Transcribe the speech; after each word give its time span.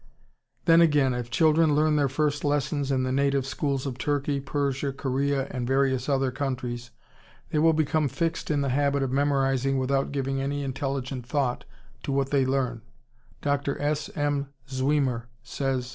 ]Then 0.65 0.81
again, 0.81 1.13
if 1.13 1.29
children 1.29 1.75
learn 1.75 1.95
their 1.95 2.09
first 2.09 2.43
lessons 2.43 2.91
in 2.91 3.03
the 3.03 3.11
native 3.11 3.45
schools 3.45 3.85
of 3.85 3.99
Turkey, 3.99 4.39
Persia, 4.39 4.93
Korea, 4.93 5.45
and 5.51 5.67
various 5.67 6.09
other 6.09 6.31
countries, 6.31 6.89
they 7.51 7.59
will 7.59 7.71
become 7.73 8.07
fixed 8.07 8.49
in 8.49 8.61
the 8.61 8.69
habit 8.69 9.03
of 9.03 9.11
memorizing 9.11 9.77
without 9.77 10.11
giving 10.11 10.41
any 10.41 10.63
intelligent 10.63 11.27
thought 11.27 11.65
to 12.01 12.11
what 12.11 12.31
they 12.31 12.47
learn. 12.47 12.81
Dr. 13.43 13.79
S. 13.79 14.09
M. 14.15 14.47